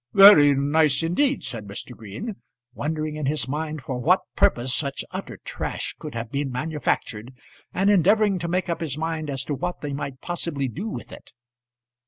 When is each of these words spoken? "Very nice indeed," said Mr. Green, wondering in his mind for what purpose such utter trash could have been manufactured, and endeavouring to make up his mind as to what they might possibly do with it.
"Very 0.15 0.55
nice 0.55 1.03
indeed," 1.03 1.43
said 1.43 1.67
Mr. 1.67 1.95
Green, 1.95 2.37
wondering 2.73 3.17
in 3.17 3.27
his 3.27 3.47
mind 3.47 3.83
for 3.83 3.99
what 3.99 4.21
purpose 4.35 4.73
such 4.73 5.05
utter 5.11 5.37
trash 5.45 5.93
could 5.99 6.15
have 6.15 6.31
been 6.31 6.51
manufactured, 6.51 7.35
and 7.71 7.87
endeavouring 7.87 8.39
to 8.39 8.47
make 8.47 8.67
up 8.67 8.81
his 8.81 8.97
mind 8.97 9.29
as 9.29 9.45
to 9.45 9.53
what 9.53 9.81
they 9.81 9.93
might 9.93 10.19
possibly 10.19 10.67
do 10.67 10.87
with 10.89 11.11
it. 11.11 11.33